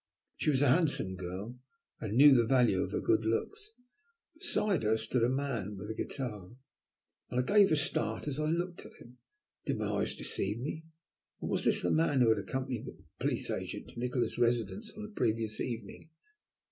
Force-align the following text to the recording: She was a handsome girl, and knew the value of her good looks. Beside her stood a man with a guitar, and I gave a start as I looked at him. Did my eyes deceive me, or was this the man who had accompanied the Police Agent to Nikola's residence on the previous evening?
She 0.37 0.49
was 0.49 0.63
a 0.63 0.69
handsome 0.69 1.15
girl, 1.15 1.59
and 1.99 2.17
knew 2.17 2.33
the 2.33 2.47
value 2.47 2.81
of 2.81 2.91
her 2.91 2.99
good 2.99 3.23
looks. 3.23 3.73
Beside 4.39 4.81
her 4.81 4.97
stood 4.97 5.23
a 5.23 5.29
man 5.29 5.77
with 5.77 5.91
a 5.91 5.93
guitar, 5.93 6.49
and 7.29 7.39
I 7.39 7.43
gave 7.43 7.71
a 7.71 7.75
start 7.75 8.27
as 8.27 8.39
I 8.39 8.49
looked 8.49 8.79
at 8.83 8.95
him. 8.95 9.19
Did 9.67 9.77
my 9.77 10.01
eyes 10.01 10.15
deceive 10.15 10.57
me, 10.59 10.85
or 11.39 11.49
was 11.49 11.65
this 11.65 11.83
the 11.83 11.91
man 11.91 12.21
who 12.21 12.29
had 12.29 12.39
accompanied 12.39 12.85
the 12.87 12.97
Police 13.19 13.51
Agent 13.51 13.89
to 13.89 13.99
Nikola's 13.99 14.39
residence 14.39 14.91
on 14.97 15.03
the 15.03 15.09
previous 15.13 15.59
evening? 15.61 16.09